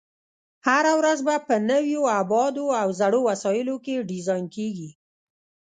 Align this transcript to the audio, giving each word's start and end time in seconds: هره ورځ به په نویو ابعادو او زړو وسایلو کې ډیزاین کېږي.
هره 0.67 0.93
ورځ 0.99 1.19
به 1.27 1.35
په 1.47 1.55
نویو 1.71 2.01
ابعادو 2.21 2.65
او 2.81 2.87
زړو 2.99 3.19
وسایلو 3.29 3.75
کې 3.85 4.05
ډیزاین 4.11 4.45
کېږي. 4.55 4.89